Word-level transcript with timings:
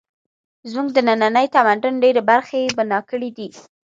زموږ 0.71 0.89
د 0.93 0.97
ننني 1.07 1.45
تمدن 1.55 1.93
ډېرې 2.03 2.21
برخې 2.31 2.57
یې 2.63 2.71
بنا 2.77 2.99
کړې 3.09 3.29
دي 3.37 3.47